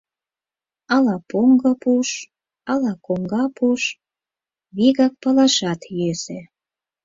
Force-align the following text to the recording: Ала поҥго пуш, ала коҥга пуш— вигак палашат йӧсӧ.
Ала 0.95 1.15
поҥго 1.29 1.71
пуш, 1.81 2.09
ала 2.71 2.93
коҥга 3.05 3.43
пуш— 3.57 3.81
вигак 4.75 5.13
палашат 5.21 5.81
йӧсӧ. 5.97 6.39